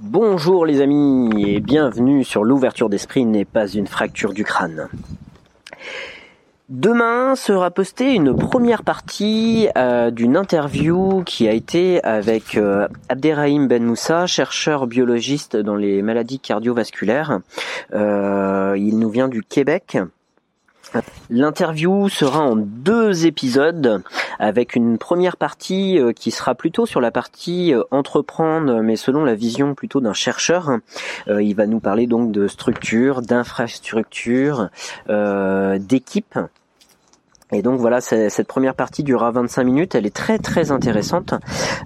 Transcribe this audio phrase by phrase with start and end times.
[0.00, 4.88] Bonjour les amis et bienvenue sur l'ouverture d'esprit n'est pas une fracture du crâne.
[6.68, 13.66] Demain sera postée une première partie euh, d'une interview qui a été avec euh, Abderrahim
[13.66, 17.40] Ben Moussa, chercheur biologiste dans les maladies cardiovasculaires.
[17.92, 19.98] Euh, il nous vient du Québec.
[21.28, 24.02] L'interview sera en deux épisodes
[24.38, 29.24] avec une première partie euh, qui sera plutôt sur la partie euh, entreprendre mais selon
[29.24, 30.70] la vision plutôt d'un chercheur.
[31.28, 34.68] Euh, il va nous parler donc de structure, d'infrastructure,
[35.08, 36.38] d'équipe.
[37.50, 41.34] Et donc voilà, cette première partie durera 25 minutes, elle est très très intéressante.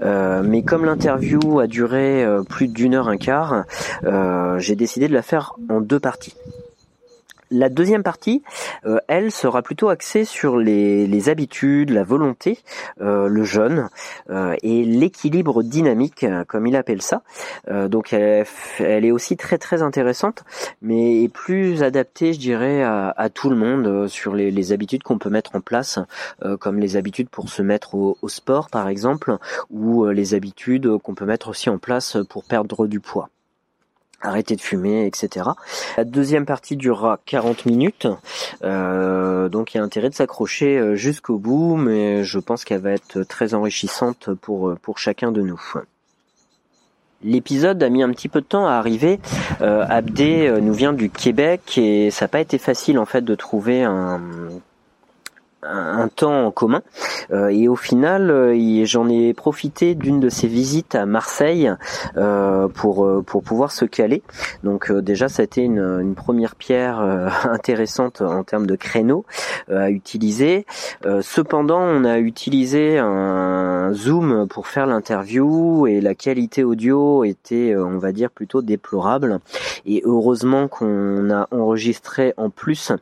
[0.00, 3.64] mais comme l'interview a duré plus d'une heure un quart,
[4.58, 6.34] j'ai décidé de la faire en deux parties.
[7.50, 8.42] La deuxième partie,
[8.84, 12.58] euh, elle, sera plutôt axée sur les, habitudes, la volonté,
[13.00, 13.88] euh, le jeûne
[14.28, 17.22] euh, et l'équilibre dynamique, comme il appelle ça.
[17.68, 18.44] donc elle,
[18.78, 20.44] est aussi très très intéressante,
[20.82, 25.30] mais est plus adaptée, je dirais, à, tout le monde sur les, habitudes qu'on peut
[25.30, 25.98] mettre en place,
[26.60, 29.38] comme les habitudes pour se mettre au, au sport, par exemple,
[29.70, 33.30] ou les habitudes qu'on peut mettre aussi en place pour perdre du poids
[34.20, 35.46] arrêter de fumer, etc.
[35.96, 38.06] La deuxième partie durera 40 minutes,
[38.64, 42.80] euh, donc il y a intérêt de s'accrocher euh, jusqu'au bout, mais je pense qu'elle
[42.80, 45.60] va être très enrichissante pour, pour chacun de nous.
[47.22, 49.18] L'épisode a mis un petit peu de temps à arriver.
[49.60, 53.34] Euh, Abdé nous vient du Québec et ça n'a pas été facile en fait de
[53.34, 54.20] trouver un
[55.62, 60.46] un temps en commun euh, et au final euh, j'en ai profité d'une de ces
[60.46, 61.70] visites à Marseille
[62.16, 64.22] euh, pour pour pouvoir se caler.
[64.64, 67.00] Donc déjà ça a été une, première pierre
[67.44, 69.24] intéressante en termes de créneau
[69.70, 70.66] à utiliser.
[71.20, 77.98] Cependant on a utilisé un zoom pour faire l'interview et la qualité audio était on
[77.98, 79.40] va dire plutôt déplorable.
[79.86, 82.92] Et heureusement qu'on a enregistré en plus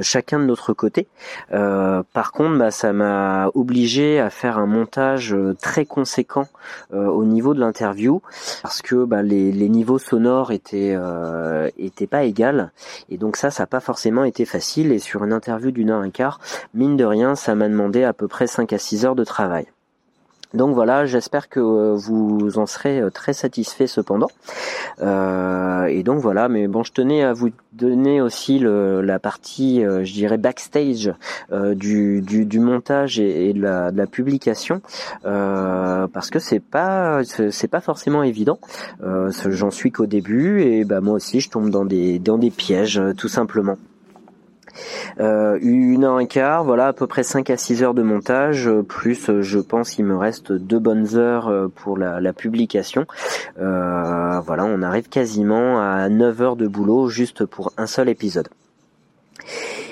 [0.00, 1.06] chacun de notre côté.
[1.50, 3.73] Par contre, bah, ça m'a obligé
[4.20, 6.46] à faire un montage euh, très conséquent
[6.92, 8.22] euh, au niveau de l'interview
[8.62, 12.70] parce que bah, les, niveaux sonores étaient euh, étaient pas égales
[13.08, 14.92] et donc ça, ça n'a pas forcément été facile.
[14.92, 16.38] Et sur une interview d'une heure et quart,
[16.72, 19.66] mine de rien, ça m'a demandé à peu près 5 à 6 heures de travail.
[20.54, 24.30] Donc voilà, j'espère que euh, vous en serez euh, très satisfait cependant.
[25.02, 30.12] Euh, et donc voilà, mais bon, je tenais à vous donner aussi la partie, je
[30.12, 31.12] dirais, backstage
[31.50, 34.80] du, du, montage et, de, la, publication,
[35.24, 38.60] parce que c'est pas c'est pas forcément évident.
[39.48, 43.02] J'en suis qu'au début et bah moi aussi je tombe dans des dans des pièges
[43.16, 43.76] tout simplement.
[45.20, 48.68] Euh, une heure et quart, voilà à peu près 5 à 6 heures de montage,
[48.68, 53.06] euh, plus euh, je pense il me reste deux bonnes heures pour la, publication.
[53.56, 58.48] voilà, on arrive quasiment à 9 heures de boulot juste pour un seul épisode.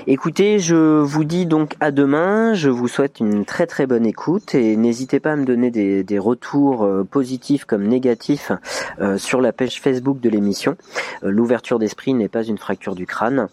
[0.08, 4.54] Écoutez, je vous dis donc à demain, je vous souhaite une très très bonne écoute
[4.56, 8.50] et n'hésitez pas à me donner des, retours positifs comme négatifs
[9.16, 10.76] sur la page Facebook de l'émission.
[11.22, 13.48] L'ouverture d'esprit n'est pas une fracture du crâne.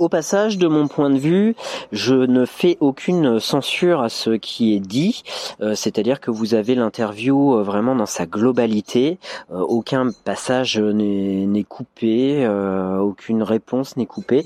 [0.00, 1.54] Au passage, de mon point de vue,
[1.92, 5.22] je ne fais aucune censure à ce qui est dit,
[5.60, 9.18] euh, c'est-à-dire que vous avez l'interview euh, vraiment dans sa globalité,
[9.52, 14.42] euh, aucun passage n'est coupé, aucune réponse n'est coupée,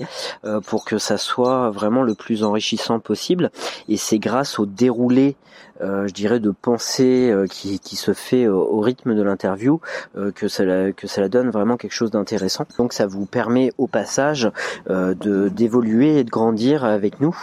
[0.67, 3.49] pour que ça soit vraiment le plus enrichissant possible.
[3.87, 5.37] Et c'est grâce au déroulé,
[5.81, 9.79] je dirais, de pensée qui, qui, se fait au rythme de l'interview
[10.35, 12.65] que cela que cela donne vraiment quelque chose d'intéressant.
[12.77, 14.51] Donc ça vous permet au passage
[14.89, 17.35] de d'évoluer et de grandir avec nous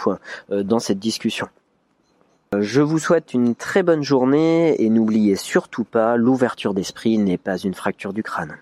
[0.51, 1.47] euh, dans cette discussion.
[2.53, 7.37] Euh, je vous souhaite une très bonne journée et n'oubliez surtout pas, l'ouverture d'esprit n'est
[7.37, 8.55] pas une fracture du crâne.